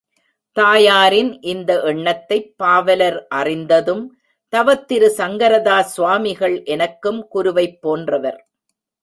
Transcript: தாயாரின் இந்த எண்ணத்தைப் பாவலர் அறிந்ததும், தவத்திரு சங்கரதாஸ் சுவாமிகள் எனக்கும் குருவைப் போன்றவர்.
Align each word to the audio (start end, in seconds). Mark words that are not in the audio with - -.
தாயாரின் 0.51 1.41
இந்த 1.41 1.81
எண்ணத்தைப் 1.81 2.53
பாவலர் 2.57 3.27
அறிந்ததும், 3.27 4.17
தவத்திரு 4.55 5.09
சங்கரதாஸ் 5.17 5.91
சுவாமிகள் 5.97 6.63
எனக்கும் 6.63 7.27
குருவைப் 7.33 7.81
போன்றவர். 7.81 8.49